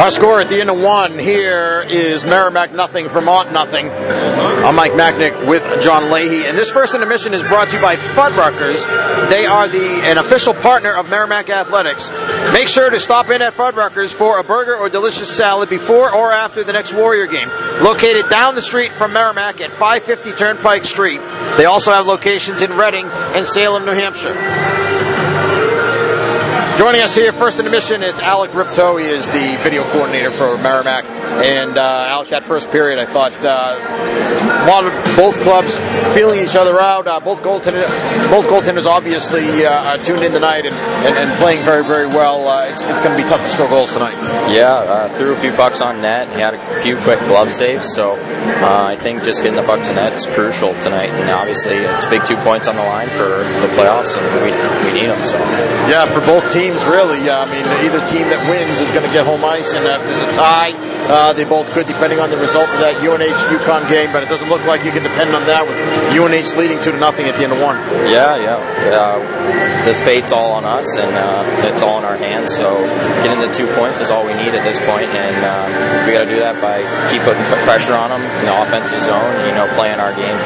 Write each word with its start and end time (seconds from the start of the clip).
Our 0.00 0.10
score 0.10 0.40
at 0.40 0.48
the 0.48 0.58
end 0.62 0.70
of 0.70 0.80
one 0.80 1.18
here 1.18 1.84
is 1.86 2.24
Merrimack 2.24 2.72
nothing, 2.72 3.06
Vermont 3.08 3.52
nothing. 3.52 3.90
I'm 3.90 4.74
Mike 4.74 4.92
Machnik 4.92 5.46
with 5.46 5.62
John 5.82 6.10
Leahy, 6.10 6.46
and 6.46 6.56
this 6.56 6.70
first 6.70 6.94
intermission 6.94 7.34
is 7.34 7.42
brought 7.42 7.68
to 7.68 7.76
you 7.76 7.82
by 7.82 7.96
Fuddruckers. 7.96 9.28
They 9.28 9.44
are 9.44 9.68
the 9.68 10.00
an 10.04 10.16
official 10.16 10.54
partner 10.54 10.94
of 10.94 11.10
Merrimack 11.10 11.50
Athletics. 11.50 12.10
Make 12.54 12.68
sure 12.68 12.88
to 12.88 12.98
stop 12.98 13.28
in 13.28 13.42
at 13.42 13.52
Fuddruckers 13.52 14.14
for 14.14 14.38
a 14.38 14.42
burger 14.42 14.74
or 14.74 14.88
delicious 14.88 15.28
salad 15.28 15.68
before 15.68 16.10
or 16.10 16.32
after 16.32 16.64
the 16.64 16.72
next 16.72 16.94
Warrior 16.94 17.26
game. 17.26 17.50
Located 17.82 18.30
down 18.30 18.54
the 18.54 18.62
street 18.62 18.92
from 18.92 19.12
Merrimack 19.12 19.60
at 19.60 19.70
550 19.70 20.32
Turnpike 20.32 20.86
Street. 20.86 21.20
They 21.58 21.66
also 21.66 21.92
have 21.92 22.06
locations 22.06 22.62
in 22.62 22.72
Reading 22.72 23.04
and 23.04 23.44
Salem, 23.44 23.84
New 23.84 23.92
Hampshire. 23.92 25.19
Joining 26.80 27.02
us 27.02 27.14
here, 27.14 27.30
first 27.30 27.58
in 27.58 27.66
the 27.66 27.70
mission, 27.70 28.02
is 28.02 28.18
Alec 28.20 28.52
Ripto. 28.52 28.98
He 28.98 29.06
is 29.06 29.26
the 29.26 29.58
video 29.62 29.84
coordinator 29.92 30.30
for 30.30 30.56
Merrimack. 30.62 31.19
And 31.30 31.78
uh, 31.78 32.06
Alec, 32.08 32.28
that 32.30 32.42
first 32.42 32.70
period, 32.70 32.98
I 32.98 33.06
thought 33.06 33.32
uh, 33.44 33.76
a 33.78 34.66
lot 34.68 34.84
of 34.84 34.92
both 35.16 35.40
clubs 35.40 35.76
feeling 36.14 36.40
each 36.40 36.56
other 36.56 36.80
out. 36.80 37.06
Uh, 37.06 37.20
both 37.20 37.42
goaltenders, 37.42 37.86
both 38.30 38.46
goaltenders, 38.46 38.86
obviously 38.86 39.64
uh, 39.64 39.96
tuned 39.98 40.22
in 40.22 40.32
tonight 40.32 40.66
and, 40.66 40.74
and, 41.06 41.16
and, 41.16 41.38
playing 41.38 41.64
very, 41.64 41.84
very 41.84 42.06
well. 42.06 42.48
Uh, 42.48 42.66
it's, 42.66 42.82
it's 42.82 43.02
going 43.02 43.16
to 43.16 43.22
be 43.22 43.28
tough 43.28 43.40
to 43.40 43.48
score 43.48 43.68
goals 43.68 43.92
tonight. 43.92 44.16
Yeah, 44.52 44.72
uh, 44.72 45.08
threw 45.16 45.32
a 45.32 45.36
few 45.36 45.52
pucks 45.52 45.80
on 45.80 46.02
net. 46.02 46.28
He 46.34 46.40
had 46.40 46.54
a 46.54 46.82
few 46.82 46.96
quick 46.98 47.20
glove 47.20 47.52
saves, 47.52 47.84
so 47.94 48.12
I 48.62 48.96
think 48.96 49.22
just 49.22 49.42
getting 49.42 49.56
the 49.56 49.66
puck 49.66 49.82
to 49.84 49.94
net 49.94 50.12
is 50.12 50.26
crucial 50.26 50.74
tonight. 50.80 51.10
And 51.10 51.30
obviously, 51.30 51.76
it's 51.76 52.04
big 52.06 52.24
two 52.24 52.36
points 52.36 52.66
on 52.66 52.76
the 52.76 52.82
line 52.82 53.08
for 53.08 53.28
the 53.28 53.70
playoffs, 53.76 54.18
and 54.18 54.26
we, 54.42 54.50
we 54.86 55.00
need 55.00 55.08
them. 55.08 55.22
So 55.22 55.38
yeah, 55.88 56.06
for 56.06 56.20
both 56.20 56.50
teams 56.50 56.70
teams, 56.70 56.84
really. 56.84 57.30
I 57.30 57.44
mean, 57.48 57.64
either 57.84 58.04
team 58.06 58.28
that 58.28 58.40
wins 58.48 58.80
is 58.80 58.90
going 58.92 59.06
to 59.06 59.12
get 59.12 59.26
home 59.26 59.44
ice, 59.44 59.72
and 59.72 59.84
if 59.84 60.00
there's 60.04 60.22
a 60.28 60.32
tie, 60.32 60.72
uh, 61.10 61.32
they 61.32 61.44
both 61.44 61.70
could, 61.70 61.86
depending 61.86 62.20
on 62.20 62.30
the 62.30 62.38
result 62.38 62.70
of 62.70 62.78
that 62.78 63.02
UNH 63.02 63.42
UConn 63.50 63.88
game. 63.90 64.12
But 64.12 64.22
it 64.22 64.28
doesn't 64.28 64.48
look 64.48 64.64
like 64.64 64.84
you 64.84 64.92
can 64.92 65.02
depend 65.02 65.34
on 65.34 65.44
that 65.46 65.66
with 65.66 65.74
UNH 66.14 66.56
leading 66.56 66.78
two 66.78 66.92
to 66.92 66.98
nothing 66.98 67.26
at 67.26 67.36
the 67.36 67.44
end 67.44 67.52
of 67.52 67.60
one. 67.60 67.76
Yeah, 68.06 68.38
yeah. 68.38 68.58
Uh, 68.94 69.18
the 69.86 69.94
fate's 69.94 70.32
all 70.32 70.52
on 70.52 70.64
us, 70.64 70.96
and 70.96 71.10
uh, 71.10 71.66
it's 71.66 71.82
all 71.82 71.98
in 71.98 72.04
our 72.04 72.16
hands. 72.16 72.52
So 72.52 72.78
getting 73.24 73.40
the 73.40 73.52
two 73.52 73.66
points 73.74 74.00
is 74.00 74.10
all 74.10 74.26
we 74.26 74.34
need 74.34 74.52
at 74.52 74.62
this 74.62 74.78
point, 74.84 75.08
and 75.08 75.36
uh, 75.40 76.06
we 76.06 76.12
got 76.12 76.24
to 76.24 76.30
do 76.30 76.38
that 76.38 76.60
by 76.60 76.84
keep 77.08 77.22
putting 77.24 77.42
pressure 77.64 77.96
on 77.96 78.10
them 78.12 78.20
in 78.20 78.44
the 78.44 78.56
offensive 78.60 79.00
zone. 79.00 79.32
You 79.48 79.54
know, 79.56 79.66
playing 79.74 79.98
our 79.98 80.12
game. 80.12 80.36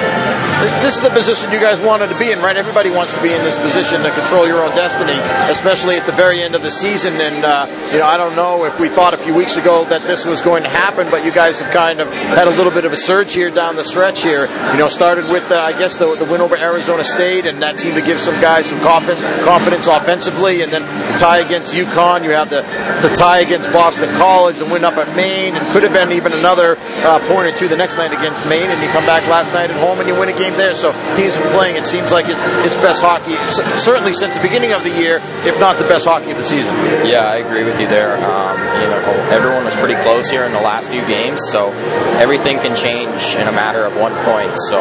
This 0.81 0.97
is 0.97 1.03
the 1.03 1.11
position 1.11 1.51
you 1.51 1.59
guys 1.61 1.81
wanted 1.81 2.09
to 2.09 2.19
be 2.19 2.31
in, 2.31 2.39
right? 2.39 2.57
Everybody 2.57 2.91
wants 2.91 3.13
to 3.15 3.21
be 3.21 3.35
in 3.35 3.43
this 3.43 3.59
position 3.59 4.03
to 4.03 4.11
control 4.13 4.47
your 4.47 4.63
own 4.63 4.71
destiny, 4.71 5.19
especially 5.51 5.97
at 5.97 6.07
the 6.07 6.13
very 6.13 6.41
end 6.41 6.55
of 6.55 6.63
the 6.63 6.71
season. 6.71 7.15
And 7.21 7.45
uh, 7.45 7.67
you 7.93 7.99
know, 7.99 8.07
I 8.07 8.17
don't 8.17 8.37
know 8.37 8.65
if 8.65 8.79
we 8.79 8.89
thought 8.89 9.15
a 9.15 9.19
few 9.19 9.35
weeks 9.35 9.57
ago 9.57 9.85
that 9.87 10.03
this 10.03 10.25
was 10.25 10.43
going 10.43 10.54
to 10.63 10.69
happen, 10.69 11.11
but 11.11 11.25
you 11.25 11.33
guys 11.33 11.61
have 11.61 11.73
kind 11.73 12.01
of 12.01 12.09
had 12.13 12.47
a 12.47 12.51
little 12.51 12.73
bit 12.73 12.85
of 12.85 12.93
a 12.93 12.97
surge 12.97 13.33
here 13.33 13.51
down 13.51 13.77
the 13.77 13.85
stretch 13.85 14.23
here. 14.23 14.47
You 14.73 14.79
know, 14.79 14.89
started 14.89 15.31
with 15.31 15.51
uh, 15.51 15.59
I 15.59 15.73
guess 15.73 15.97
the, 15.97 16.15
the 16.15 16.25
win 16.25 16.41
over 16.41 16.57
Arizona 16.57 17.05
State, 17.05 17.47
and 17.47 17.61
that 17.63 17.79
seemed 17.79 17.97
to 17.97 18.03
give 18.03 18.19
some 18.19 18.41
guys 18.41 18.67
some 18.67 18.81
confidence, 18.81 19.21
confidence 19.45 19.87
offensively. 19.87 20.63
And 20.63 20.73
then 20.73 20.83
the 20.83 21.19
tie 21.19 21.39
against 21.39 21.75
UConn, 21.75 22.25
you 22.25 22.31
have 22.31 22.51
the 22.51 22.63
the 23.03 23.15
tie 23.15 23.41
against 23.41 23.73
Boston 23.73 24.09
College, 24.11 24.61
and 24.61 24.71
win 24.71 24.85
up 24.85 24.95
at 24.97 25.15
Maine, 25.17 25.55
and 25.55 25.67
could 25.69 25.83
have 25.83 25.93
been 25.93 26.13
even 26.13 26.33
another 26.33 26.77
uh, 27.03 27.19
point 27.29 27.47
or 27.47 27.53
two 27.53 27.69
the 27.69 27.77
next 27.77 27.97
night 27.97 28.13
against 28.13 28.47
Maine, 28.47 28.71
and 28.71 28.81
you 28.81 28.89
come 28.89 29.05
back 29.07 29.27
last 29.29 29.53
night 29.53 29.71
at 29.71 29.77
home 29.81 29.99
and 30.01 30.09
you 30.09 30.15
win 30.15 30.29
a 30.29 30.39
game 30.39 30.55
there. 30.55 30.75
So 30.75 30.93
teams 31.17 31.37
been 31.37 31.51
playing. 31.53 31.77
It 31.77 31.87
seems 31.87 32.13
like 32.13 32.27
it's 32.29 32.43
it's 32.65 32.77
best 32.77 33.03
hockey 33.03 33.35
certainly 33.81 34.13
since 34.13 34.37
the 34.37 34.43
beginning 34.43 34.73
of 34.73 34.83
the 34.83 34.91
year, 34.91 35.21
if 35.45 35.59
not 35.59 35.79
the 35.79 35.89
best 35.89 36.07
hockey 36.07 36.31
of 36.31 36.37
the 36.37 36.45
season. 36.45 36.73
Yeah, 37.07 37.27
I 37.27 37.37
agree 37.37 37.65
with 37.65 37.81
you 37.81 37.87
there. 37.87 38.17
Um, 38.17 38.54
you 38.81 38.89
know, 38.89 39.01
everyone 39.31 39.65
was 39.65 39.75
pretty 39.77 39.97
close 40.03 40.31
here 40.31 40.45
in 40.45 40.53
the 40.53 40.61
last 40.61 40.89
few 40.89 41.05
games, 41.07 41.41
so 41.51 41.73
everything 42.21 42.59
can 42.59 42.75
change 42.77 43.35
in 43.37 43.47
a 43.49 43.53
matter 43.53 43.85
of 43.85 43.97
one 43.97 44.15
point. 44.25 44.53
So 44.71 44.81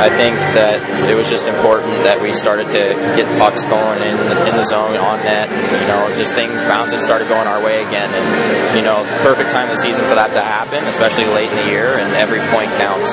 I 0.00 0.08
think 0.08 0.36
that 0.56 0.80
it 1.08 1.14
was 1.14 1.28
just 1.28 1.46
important 1.46 1.92
that 2.04 2.20
we 2.20 2.32
started 2.32 2.68
to 2.76 2.94
get 3.16 3.26
pucks 3.38 3.64
going 3.64 4.00
in 4.02 4.16
the, 4.16 4.36
in 4.50 4.54
the 4.56 4.64
zone 4.64 4.96
on 4.96 5.18
net. 5.24 5.48
You 5.50 5.86
know, 5.88 6.08
just 6.16 6.34
things 6.34 6.62
bounces 6.62 7.02
started 7.02 7.28
going 7.28 7.46
our 7.46 7.62
way 7.62 7.84
again, 7.84 8.08
and 8.10 8.26
you 8.76 8.82
know, 8.82 9.02
perfect 9.22 9.50
time 9.50 9.68
of 9.68 9.76
the 9.76 9.82
season 9.82 10.04
for 10.06 10.14
that 10.14 10.32
to 10.38 10.42
happen, 10.42 10.84
especially 10.84 11.26
late 11.26 11.50
in 11.50 11.56
the 11.56 11.68
year, 11.70 11.98
and 11.98 12.12
every 12.16 12.40
point 12.54 12.70
counts. 12.78 13.10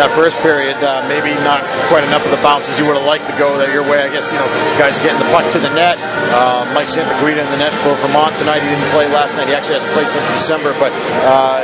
That 0.00 0.08
first 0.16 0.40
period, 0.40 0.80
uh, 0.80 1.04
maybe 1.04 1.36
not 1.44 1.60
quite 1.92 2.00
enough 2.08 2.24
of 2.24 2.32
the 2.32 2.40
bounces 2.40 2.80
you 2.80 2.88
would 2.88 2.96
have 2.96 3.04
liked 3.04 3.28
to 3.28 3.36
go 3.36 3.60
that 3.60 3.68
your 3.76 3.84
way. 3.84 4.00
I 4.00 4.08
guess 4.08 4.32
you 4.32 4.40
know, 4.40 4.48
guys 4.80 4.96
getting 4.96 5.20
the 5.20 5.28
puck 5.28 5.44
to 5.52 5.60
the 5.60 5.68
net. 5.76 6.00
Uh, 6.32 6.64
Mike 6.72 6.88
Santaguida 6.88 7.44
in 7.44 7.50
the 7.52 7.60
net 7.60 7.76
for 7.84 7.92
Vermont 8.00 8.32
tonight. 8.40 8.64
He 8.64 8.71
didn't 8.72 8.88
play 8.90 9.06
last 9.08 9.36
night. 9.36 9.48
He 9.48 9.54
actually 9.54 9.74
hasn't 9.74 9.92
played 9.92 10.10
since 10.10 10.26
December, 10.28 10.72
but 10.80 10.92
uh, 11.28 11.60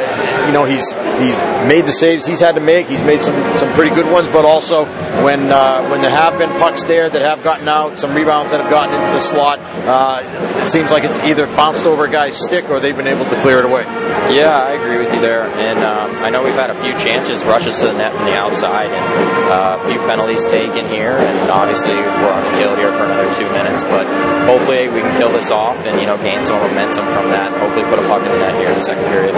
you 0.46 0.52
know 0.52 0.64
he's 0.64 0.84
he's 1.16 1.36
made 1.66 1.84
the 1.84 1.92
saves 1.92 2.26
he's 2.26 2.40
had 2.40 2.54
to 2.54 2.60
make. 2.60 2.86
He's 2.86 3.02
made 3.02 3.22
some 3.22 3.34
some 3.56 3.72
pretty 3.74 3.94
good 3.94 4.10
ones, 4.12 4.28
but 4.28 4.44
also 4.44 4.84
when 5.24 5.50
uh, 5.50 5.88
when 5.88 6.00
there 6.00 6.10
have 6.10 6.38
been 6.38 6.50
pucks 6.60 6.84
there 6.84 7.08
that 7.08 7.22
have 7.22 7.42
gotten 7.42 7.68
out, 7.68 7.98
some 7.98 8.14
rebounds 8.14 8.52
that 8.52 8.60
have 8.60 8.70
gotten 8.70 8.94
into 8.94 9.10
the 9.12 9.20
slot, 9.20 9.58
uh, 9.88 10.22
it 10.62 10.68
seems 10.68 10.90
like 10.90 11.04
it's 11.04 11.18
either 11.20 11.46
bounced 11.46 11.86
over 11.86 12.04
a 12.04 12.10
guy's 12.10 12.36
stick 12.36 12.70
or 12.70 12.80
they've 12.80 12.96
been 12.96 13.08
able 13.08 13.24
to 13.24 13.40
clear 13.40 13.58
it 13.58 13.64
away. 13.64 13.82
Yeah, 14.28 14.52
I 14.52 14.76
agree 14.76 14.98
with 14.98 15.12
you 15.14 15.20
there, 15.20 15.44
and 15.44 15.78
um, 15.80 16.10
I 16.22 16.30
know 16.30 16.44
we've 16.44 16.52
had 16.52 16.70
a 16.70 16.76
few 16.76 16.92
chances, 16.98 17.44
rushes 17.44 17.78
to 17.80 17.86
the 17.86 17.96
net 17.96 18.14
from 18.14 18.26
the 18.26 18.36
outside, 18.36 18.90
and 18.92 19.06
uh, 19.48 19.80
a 19.80 19.88
few 19.88 19.98
penalties 20.04 20.44
taken 20.44 20.86
here, 20.88 21.16
and 21.16 21.50
obviously 21.50 21.96
we're 21.96 22.32
on 22.32 22.44
the 22.44 22.58
kill 22.58 22.76
here 22.76 22.92
for 22.92 23.04
another 23.04 23.32
two 23.34 23.48
minutes, 23.56 23.82
but 23.84 24.04
hopefully 24.44 24.88
we 24.88 25.00
can 25.00 25.16
kill 25.16 25.32
this 25.32 25.50
off 25.50 25.76
and 25.86 25.98
you 26.00 26.06
know 26.06 26.16
gain 26.18 26.44
some 26.44 26.60
momentum 26.60 27.06
from 27.16 27.30
that. 27.30 27.50
Hopefully 27.58 27.84
put 27.88 27.98
a 27.98 28.06
puck 28.06 28.20
in 28.20 28.28
the 28.28 28.38
net 28.38 28.54
here 28.60 28.68
in 28.68 28.74
the 28.74 28.84
second 28.84 29.04
period. 29.08 29.34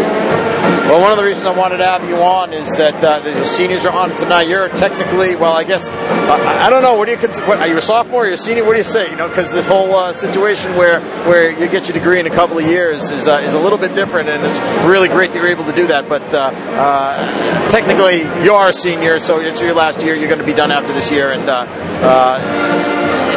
Well, 0.91 1.03
one 1.03 1.12
of 1.12 1.19
the 1.19 1.23
reasons 1.23 1.47
I 1.47 1.56
wanted 1.56 1.77
to 1.77 1.84
have 1.84 2.03
you 2.09 2.17
on 2.17 2.53
is 2.53 2.77
that 2.77 3.05
uh, 3.05 3.21
the 3.21 3.45
seniors 3.45 3.87
are 3.87 3.93
on 3.93 4.11
tonight. 4.17 4.49
You're 4.49 4.69
technically, 4.71 5.37
well, 5.37 5.53
I 5.53 5.62
guess 5.62 5.89
uh, 5.89 6.65
I 6.65 6.69
don't 6.69 6.83
know. 6.83 6.99
What 6.99 7.05
do 7.05 7.12
you 7.12 7.17
consider? 7.17 7.47
Are 7.47 7.69
you 7.69 7.78
a 7.78 7.81
sophomore? 7.81 8.25
Are 8.25 8.27
you 8.27 8.34
a 8.34 8.37
senior? 8.37 8.65
What 8.65 8.73
do 8.73 8.78
you 8.78 8.83
say? 8.83 9.09
You 9.09 9.15
know, 9.15 9.28
because 9.28 9.53
this 9.53 9.69
whole 9.69 9.95
uh, 9.95 10.12
situation 10.12 10.75
where 10.75 11.01
where 11.28 11.53
you 11.53 11.71
get 11.71 11.87
your 11.87 11.97
degree 11.97 12.19
in 12.19 12.27
a 12.27 12.31
couple 12.31 12.59
of 12.59 12.67
years 12.67 13.09
is 13.11 13.28
uh, 13.28 13.41
is 13.45 13.55
a 13.55 13.61
little 13.61 13.78
bit 13.78 13.95
different, 13.95 14.31
and 14.31 14.45
it's 14.45 14.59
really 14.84 15.06
great 15.06 15.31
that 15.31 15.39
you're 15.39 15.47
able 15.47 15.67
to 15.67 15.73
do 15.73 15.87
that. 15.87 16.09
But 16.09 16.34
uh, 16.34 16.51
uh, 16.53 17.71
technically, 17.71 18.22
you 18.45 18.55
are 18.55 18.71
a 18.71 18.72
senior, 18.72 19.21
so 19.21 19.39
it's 19.39 19.62
your 19.62 19.75
last 19.75 20.05
year. 20.05 20.17
You're 20.17 20.27
going 20.27 20.41
to 20.41 20.45
be 20.45 20.55
done 20.55 20.72
after 20.72 20.93
this 20.93 21.12
year, 21.12 21.31
and 21.31 21.49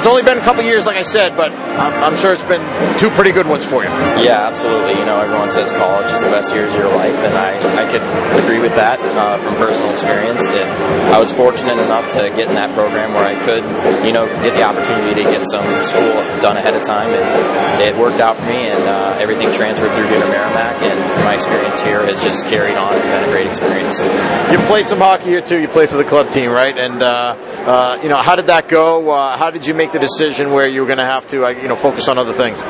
it's 0.03 0.11
only 0.11 0.27
been 0.27 0.35
a 0.37 0.43
couple 0.43 0.59
years, 0.67 0.83
like 0.83 0.99
I 0.99 1.07
said, 1.07 1.39
but 1.39 1.47
I'm, 1.79 2.11
I'm, 2.11 2.15
sure 2.19 2.35
it's 2.35 2.43
been 2.43 2.59
two 2.99 3.07
pretty 3.15 3.31
good 3.31 3.47
ones 3.47 3.63
for 3.65 3.87
you. 3.87 3.89
Yeah, 4.19 4.51
absolutely. 4.51 4.99
You 4.99 5.07
know, 5.07 5.15
everyone 5.15 5.49
says 5.49 5.71
college 5.71 6.11
is 6.11 6.19
the 6.19 6.27
best 6.27 6.51
years 6.51 6.73
of 6.75 6.79
your 6.83 6.91
life, 6.91 7.15
and 7.23 7.31
I, 7.31 7.55
I 7.79 7.87
could 7.87 8.03
agree 8.43 8.59
with 8.59 8.75
that 8.75 8.99
uh, 8.99 9.37
from 9.39 9.55
personal 9.55 9.95
experience. 9.95 10.51
And 10.51 10.67
I 11.07 11.17
was 11.23 11.31
fortunate 11.31 11.79
enough 11.79 12.11
to 12.19 12.27
get 12.35 12.51
in 12.51 12.55
that 12.59 12.75
program 12.75 13.15
where 13.15 13.23
I 13.23 13.39
could, 13.47 13.63
you 14.03 14.11
know, 14.11 14.27
get 14.43 14.59
the 14.59 14.67
opportunity 14.67 15.23
to 15.23 15.23
get 15.23 15.47
some 15.47 15.63
school 15.87 16.19
done 16.43 16.59
ahead 16.59 16.75
of 16.75 16.83
time, 16.83 17.07
and 17.07 17.79
it 17.79 17.95
worked 17.95 18.19
out 18.19 18.35
for 18.35 18.43
me, 18.43 18.67
and 18.75 18.83
uh, 18.83 19.23
everything 19.23 19.55
transferred 19.55 19.95
through 19.95 20.11
here 20.11 20.19
to 20.19 20.27
Merrimack, 20.27 20.83
and 20.83 20.99
my 21.23 21.35
experience 21.35 21.79
here 21.79 22.03
has 22.03 22.19
just 22.21 22.43
carried 22.51 22.75
on 22.75 22.91
and 22.91 23.03
been 23.07 23.23
a 23.23 23.31
great 23.31 23.47
experience. 23.47 24.03
You've 24.51 24.67
played 24.67 24.91
some 24.91 24.99
hockey 24.99 25.31
here 25.31 25.39
too. 25.39 25.63
You 25.63 25.71
played 25.71 25.87
for 25.87 25.95
the 25.95 26.03
club 26.03 26.27
team, 26.29 26.51
right? 26.51 26.77
And 26.77 26.99
uh, 26.99 27.39
uh 27.63 27.99
you 28.03 28.09
know, 28.09 28.19
how 28.19 28.35
did 28.35 28.51
that 28.51 28.67
go? 28.67 29.07
Uh, 29.09 29.37
how 29.39 29.49
did 29.49 29.65
you 29.65 29.73
make 29.73 29.92
the 29.93 29.99
decision 29.99 30.51
where 30.51 30.67
you 30.67 30.81
were 30.81 30.87
going 30.87 30.99
to 30.99 31.05
have 31.05 31.25
to, 31.27 31.45
uh, 31.45 31.49
you 31.49 31.67
know, 31.67 31.75
focus 31.75 32.09
on 32.09 32.17
other 32.17 32.33
things? 32.33 32.61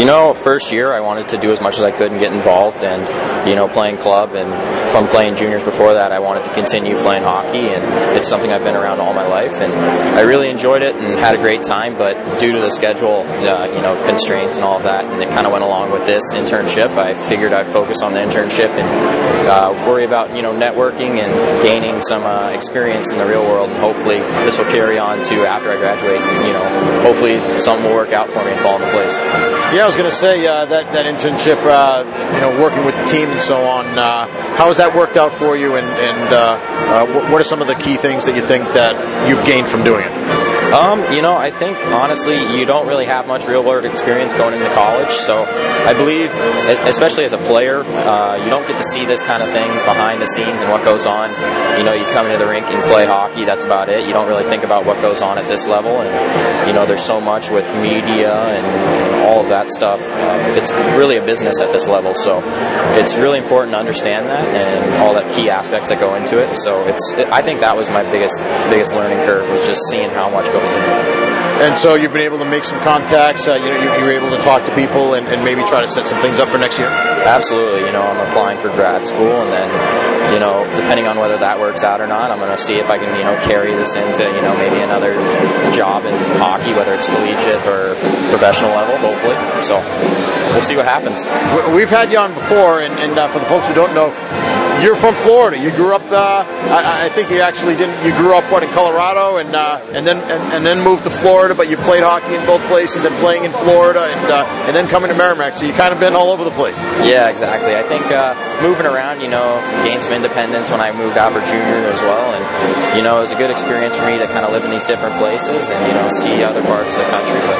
You 0.00 0.06
know, 0.06 0.32
first 0.32 0.72
year 0.72 0.92
I 0.92 1.00
wanted 1.00 1.28
to 1.28 1.38
do 1.38 1.52
as 1.52 1.60
much 1.60 1.76
as 1.76 1.82
I 1.82 1.90
could 1.90 2.10
and 2.10 2.20
get 2.20 2.32
involved, 2.32 2.82
and 2.82 3.02
you 3.48 3.54
know, 3.54 3.68
playing 3.68 3.98
club 3.98 4.34
and 4.34 4.50
from 4.92 5.08
playing 5.08 5.36
juniors 5.36 5.62
before 5.62 5.94
that, 5.94 6.12
I 6.12 6.18
wanted 6.18 6.44
to 6.46 6.54
continue 6.54 6.98
playing 6.98 7.22
hockey, 7.22 7.68
and 7.68 8.16
it's 8.16 8.28
something 8.28 8.50
I've 8.50 8.64
been 8.64 8.76
around 8.76 9.00
all 9.00 9.12
my 9.14 9.26
life, 9.26 9.60
and 9.60 9.72
I 9.72 10.22
really 10.22 10.50
enjoyed 10.50 10.82
it 10.82 10.94
and 10.96 11.18
had 11.18 11.34
a 11.34 11.38
great 11.38 11.62
time. 11.62 11.96
But 11.96 12.40
due 12.40 12.52
to 12.52 12.60
the 12.60 12.70
schedule, 12.70 13.24
uh, 13.26 13.66
you 13.66 13.82
know, 13.82 14.00
constraints 14.06 14.56
and 14.56 14.64
all 14.64 14.76
of 14.76 14.84
that, 14.84 15.04
and 15.04 15.22
it 15.22 15.28
kind 15.30 15.46
of 15.46 15.52
went 15.52 15.64
along 15.64 15.92
with 15.92 16.06
this 16.06 16.32
internship. 16.32 16.96
I 16.96 17.14
figured 17.14 17.52
I'd 17.52 17.66
focus 17.66 18.02
on 18.02 18.12
the 18.12 18.20
internship 18.20 18.70
and 18.70 19.48
uh, 19.48 19.72
worry 19.86 20.04
about 20.04 20.34
you 20.34 20.42
know 20.42 20.52
networking 20.52 21.18
and 21.20 21.32
gaining 21.62 22.00
some 22.00 22.22
uh, 22.22 22.50
experience 22.50 23.12
in 23.12 23.18
the 23.18 23.26
real 23.26 23.42
world, 23.42 23.70
and 23.70 23.78
hopefully 23.78 24.18
this 24.44 24.58
will 24.58 24.70
carry 24.72 24.98
on 24.98 25.22
to 25.24 25.46
after 25.46 25.70
I 25.70 25.76
graduate. 25.76 26.20
And, 26.20 26.46
you 26.46 26.52
know, 26.52 27.02
hopefully 27.02 27.38
something 27.58 27.86
will 27.86 27.96
work 27.96 28.12
out 28.12 28.28
for 28.28 28.42
me 28.44 28.52
and 28.52 28.60
fall 28.60 28.76
into 28.76 28.90
place. 28.90 29.18
Yeah, 29.18 29.82
I 29.82 29.86
was 29.86 29.96
going 29.96 30.08
to 30.08 30.16
say 30.16 30.46
uh, 30.46 30.64
that 30.66 30.92
that 30.92 31.04
internship, 31.06 31.58
uh, 31.64 32.04
you 32.34 32.40
know, 32.40 32.62
working 32.62 32.84
with 32.84 32.96
the 32.96 33.04
team 33.04 33.28
and 33.28 33.40
so 33.40 33.66
on. 33.66 33.86
Uh, 33.98 34.26
how 34.56 34.68
that 34.78 34.94
worked 34.96 35.16
out 35.16 35.32
for 35.32 35.56
you? 35.56 35.76
And, 35.76 35.86
and 35.86 36.32
uh, 36.32 36.58
uh, 36.88 37.30
what 37.30 37.40
are 37.40 37.44
some 37.44 37.60
of 37.60 37.68
the 37.68 37.74
key 37.74 37.96
things 37.96 38.26
that 38.26 38.34
you 38.34 38.42
think 38.42 38.64
that 38.72 38.96
you've 39.28 39.44
gained 39.44 39.68
from 39.68 39.84
doing 39.84 40.04
it? 40.04 40.12
Um, 40.68 41.00
you 41.14 41.22
know, 41.22 41.34
I 41.34 41.50
think 41.50 41.78
honestly, 41.96 42.36
you 42.54 42.66
don't 42.66 42.86
really 42.86 43.06
have 43.06 43.26
much 43.26 43.46
real 43.46 43.64
world 43.64 43.86
experience 43.86 44.34
going 44.34 44.52
into 44.52 44.68
college. 44.74 45.10
So 45.10 45.44
I 45.44 45.94
believe, 45.94 46.30
especially 46.84 47.24
as 47.24 47.32
a 47.32 47.38
player, 47.38 47.80
uh, 47.80 48.36
you 48.36 48.50
don't 48.50 48.68
get 48.68 48.76
to 48.76 48.82
see 48.82 49.06
this 49.06 49.22
kind 49.22 49.42
of 49.42 49.48
thing 49.48 49.68
behind 49.88 50.20
the 50.20 50.26
scenes 50.26 50.60
and 50.60 50.70
what 50.70 50.84
goes 50.84 51.06
on. 51.06 51.30
You 51.78 51.84
know, 51.84 51.94
you 51.94 52.04
come 52.12 52.26
into 52.26 52.36
the 52.36 52.50
rink 52.50 52.66
and 52.66 52.82
play 52.84 53.06
hockey. 53.06 53.46
That's 53.46 53.64
about 53.64 53.88
it. 53.88 54.06
You 54.06 54.12
don't 54.12 54.28
really 54.28 54.44
think 54.44 54.62
about 54.62 54.84
what 54.84 55.00
goes 55.00 55.22
on 55.22 55.38
at 55.38 55.48
this 55.48 55.66
level. 55.66 56.02
And 56.02 56.68
you 56.68 56.74
know, 56.74 56.84
there's 56.84 57.02
so 57.02 57.18
much 57.18 57.48
with 57.50 57.64
media 57.80 58.36
and 58.36 58.66
that 59.58 59.70
stuff. 59.70 60.00
Uh, 60.00 60.38
it's 60.56 60.70
really 60.96 61.16
a 61.16 61.24
business 61.24 61.60
at 61.60 61.72
this 61.72 61.88
level, 61.88 62.14
so 62.14 62.40
it's 62.94 63.16
really 63.16 63.38
important 63.38 63.74
to 63.74 63.78
understand 63.78 64.26
that 64.26 64.46
and 64.46 65.02
all 65.02 65.14
the 65.14 65.26
key 65.34 65.50
aspects 65.50 65.88
that 65.88 65.98
go 65.98 66.14
into 66.14 66.38
it. 66.38 66.54
So 66.56 66.86
it's 66.86 67.14
it, 67.14 67.28
I 67.28 67.42
think 67.42 67.60
that 67.60 67.76
was 67.76 67.88
my 67.90 68.04
biggest 68.04 68.38
biggest 68.70 68.94
learning 68.94 69.18
curve 69.26 69.48
was 69.50 69.66
just 69.66 69.80
seeing 69.90 70.10
how 70.10 70.30
much 70.30 70.46
goes 70.46 70.70
into 70.70 71.12
it. 71.12 71.17
And 71.58 71.76
so 71.76 71.96
you've 71.96 72.12
been 72.12 72.22
able 72.22 72.38
to 72.38 72.44
make 72.44 72.62
some 72.62 72.78
contacts. 72.80 73.48
Uh, 73.48 73.54
you 73.54 73.66
know, 73.66 73.82
you, 73.82 73.90
you 73.98 74.04
were 74.06 74.14
able 74.14 74.30
to 74.30 74.38
talk 74.38 74.64
to 74.64 74.74
people 74.76 75.14
and, 75.14 75.26
and 75.26 75.42
maybe 75.44 75.62
try 75.64 75.80
to 75.80 75.88
set 75.88 76.06
some 76.06 76.20
things 76.22 76.38
up 76.38 76.48
for 76.48 76.56
next 76.56 76.78
year. 76.78 76.86
Absolutely. 76.86 77.84
You 77.84 77.90
know, 77.90 78.02
I'm 78.02 78.22
applying 78.30 78.58
for 78.58 78.68
grad 78.68 79.04
school, 79.04 79.42
and 79.42 79.50
then 79.50 79.68
you 80.32 80.38
know, 80.38 80.62
depending 80.76 81.06
on 81.06 81.18
whether 81.18 81.36
that 81.38 81.58
works 81.58 81.82
out 81.82 82.00
or 82.00 82.06
not, 82.06 82.30
I'm 82.30 82.38
going 82.38 82.54
to 82.54 82.62
see 82.62 82.76
if 82.76 82.90
I 82.90 82.98
can 82.98 83.10
you 83.18 83.24
know 83.24 83.34
carry 83.42 83.74
this 83.74 83.96
into 83.96 84.22
you 84.22 84.42
know 84.42 84.54
maybe 84.54 84.78
another 84.78 85.14
job 85.74 86.04
in 86.04 86.14
hockey, 86.38 86.70
whether 86.78 86.94
it's 86.94 87.10
collegiate 87.10 87.66
or 87.66 87.98
professional 88.30 88.70
level. 88.70 88.94
Hopefully, 89.02 89.34
so 89.58 89.82
we'll 90.54 90.62
see 90.62 90.76
what 90.76 90.86
happens. 90.86 91.26
We've 91.74 91.90
had 91.90 92.12
you 92.12 92.18
on 92.18 92.34
before, 92.34 92.86
and, 92.86 92.94
and 93.02 93.18
uh, 93.18 93.26
for 93.28 93.40
the 93.40 93.46
folks 93.46 93.66
who 93.66 93.74
don't 93.74 93.94
know, 93.98 94.14
you're 94.82 94.96
from 94.96 95.14
Florida. 95.14 95.58
You 95.58 95.70
grew 95.70 95.94
up. 95.94 96.02
Uh, 96.10 96.44
I, 96.70 97.06
I, 97.06 97.08
think 97.08 97.30
you 97.30 97.40
actually 97.40 97.74
didn't. 97.76 97.98
You 98.06 98.12
grew 98.16 98.36
up 98.36 98.44
what 98.50 98.62
in 98.62 98.70
Colorado, 98.70 99.38
and 99.38 99.54
uh, 99.54 99.80
and 99.92 100.06
then 100.06 100.18
and, 100.30 100.42
and, 100.54 100.66
then 100.66 100.80
moved 100.82 101.04
to 101.04 101.10
Florida. 101.10 101.54
But 101.54 101.68
you 101.68 101.76
played 101.76 102.02
hockey 102.02 102.34
in 102.34 102.44
both 102.46 102.62
places, 102.68 103.04
and 103.04 103.14
playing 103.16 103.44
in 103.44 103.50
Florida, 103.50 104.06
and 104.06 104.30
uh, 104.30 104.44
and 104.66 104.76
then 104.76 104.86
coming 104.86 105.10
to 105.10 105.16
Merrimack. 105.16 105.54
So 105.54 105.66
you 105.66 105.72
kind 105.72 105.92
of 105.92 106.00
been 106.00 106.14
all 106.14 106.30
over 106.30 106.44
the 106.44 106.54
place. 106.54 106.78
Yeah, 107.02 107.28
exactly. 107.28 107.74
I 107.74 107.82
think 107.82 108.06
uh, 108.10 108.34
moving 108.62 108.86
around, 108.86 109.20
you 109.20 109.28
know, 109.28 109.58
gained 109.82 110.02
some 110.02 110.12
independence 110.12 110.70
when 110.70 110.80
I 110.80 110.92
moved 110.92 111.18
out 111.18 111.32
for 111.32 111.40
junior 111.40 111.82
as 111.90 112.00
well, 112.02 112.34
and 112.34 112.96
you 112.96 113.02
know, 113.02 113.18
it 113.18 113.22
was 113.26 113.32
a 113.32 113.38
good 113.38 113.50
experience 113.50 113.96
for 113.96 114.06
me 114.06 114.18
to 114.18 114.26
kind 114.26 114.44
of 114.46 114.52
live 114.52 114.64
in 114.64 114.70
these 114.70 114.86
different 114.86 115.16
places 115.18 115.70
and 115.70 115.80
you 115.86 115.94
know 115.94 116.08
see 116.08 116.42
other 116.44 116.62
parts 116.62 116.94
of 116.94 117.02
the 117.02 117.10
country. 117.10 117.40
But 117.42 117.58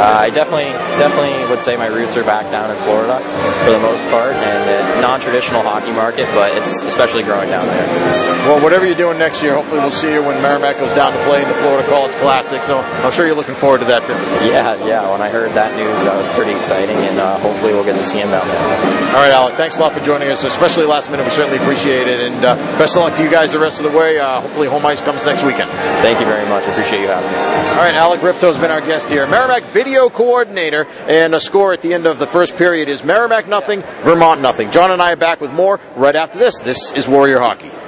uh, 0.00 0.16
I 0.26 0.30
definitely 0.30 0.72
definitely 0.96 1.36
would 1.50 1.60
say 1.60 1.76
my 1.76 1.86
roots 1.86 2.16
are 2.16 2.24
back 2.24 2.50
down 2.50 2.70
in 2.70 2.76
Florida 2.88 3.20
for 3.64 3.70
the 3.70 3.82
most 3.84 4.04
part, 4.08 4.32
and 4.32 5.00
non-traditional 5.00 5.62
hockey 5.62 5.92
market, 5.92 6.26
but 6.34 6.53
it's 6.56 6.82
especially 6.82 7.22
growing 7.22 7.48
down 7.48 7.66
there. 7.66 8.24
Well, 8.44 8.62
whatever 8.62 8.84
you're 8.84 8.94
doing 8.94 9.18
next 9.18 9.42
year, 9.42 9.54
hopefully 9.54 9.80
we'll 9.80 9.90
see 9.90 10.12
you 10.12 10.22
when 10.22 10.40
Merrimack 10.42 10.76
goes 10.76 10.92
down 10.92 11.12
to 11.12 11.24
play 11.24 11.40
in 11.40 11.48
the 11.48 11.54
Florida 11.54 11.88
College 11.88 12.12
Classic. 12.16 12.62
So 12.62 12.78
I'm 12.78 13.10
sure 13.10 13.26
you're 13.26 13.34
looking 13.34 13.54
forward 13.54 13.78
to 13.78 13.86
that 13.86 14.04
too. 14.06 14.12
Yeah, 14.44 14.76
yeah. 14.84 15.10
When 15.10 15.22
I 15.22 15.30
heard 15.30 15.52
that 15.52 15.74
news, 15.76 16.04
that 16.04 16.16
was 16.16 16.28
pretty 16.36 16.52
exciting, 16.52 16.96
and 16.96 17.18
uh, 17.18 17.38
hopefully 17.38 17.72
we'll 17.72 17.84
get 17.84 17.96
to 17.96 18.04
see 18.04 18.18
him 18.18 18.28
down 18.28 18.46
there. 18.46 18.60
All 19.16 19.22
right, 19.24 19.32
Alec. 19.32 19.54
Thanks 19.54 19.78
a 19.78 19.80
lot 19.80 19.92
for 19.92 20.00
joining 20.00 20.28
us, 20.28 20.44
especially 20.44 20.84
last 20.84 21.10
minute. 21.10 21.24
We 21.24 21.30
certainly 21.30 21.56
appreciate 21.56 22.06
it, 22.06 22.20
and 22.20 22.44
uh, 22.44 22.56
best 22.76 22.96
of 22.96 23.02
luck 23.02 23.16
to 23.16 23.24
you 23.24 23.30
guys 23.30 23.52
the 23.52 23.58
rest 23.58 23.80
of 23.80 23.90
the 23.90 23.96
way. 23.96 24.18
Uh, 24.18 24.42
hopefully, 24.42 24.68
home 24.68 24.84
ice 24.84 25.00
comes 25.00 25.24
next 25.24 25.44
weekend. 25.44 25.70
Thank 26.04 26.20
you 26.20 26.26
very 26.26 26.46
much. 26.48 26.66
Appreciate 26.68 27.00
you 27.00 27.08
having 27.08 27.30
me. 27.30 27.38
All 27.74 27.80
right, 27.80 27.94
Alec 27.94 28.20
Ripto 28.20 28.52
has 28.52 28.58
been 28.58 28.70
our 28.70 28.80
guest 28.80 29.08
here, 29.08 29.26
Merrimack 29.26 29.62
video 29.62 30.10
coordinator, 30.10 30.86
and 31.08 31.34
a 31.34 31.40
score 31.40 31.72
at 31.72 31.80
the 31.80 31.94
end 31.94 32.06
of 32.06 32.18
the 32.18 32.26
first 32.26 32.56
period 32.56 32.88
is 32.88 33.02
Merrimack 33.04 33.48
nothing, 33.48 33.82
Vermont 34.02 34.42
nothing. 34.42 34.70
John 34.70 34.90
and 34.90 35.00
I 35.00 35.12
are 35.12 35.16
back 35.16 35.40
with 35.40 35.52
more 35.52 35.80
right 35.96 36.14
after 36.14 36.38
this. 36.44 36.60
This 36.60 36.92
is 36.92 37.08
Warrior 37.08 37.40
Hockey. 37.40 37.83